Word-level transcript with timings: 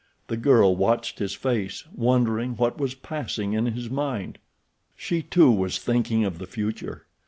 The 0.29 0.37
girl 0.37 0.75
watched 0.75 1.19
his 1.19 1.35
face, 1.35 1.83
wondering 1.93 2.55
what 2.57 2.79
was 2.79 2.95
passing 2.95 3.53
in 3.53 3.67
his 3.67 3.87
mind. 3.91 4.39
She, 4.95 5.21
too, 5.21 5.51
was 5.51 5.77
thinking 5.77 6.25
of 6.25 6.39
the 6.39 6.47
future. 6.47 7.05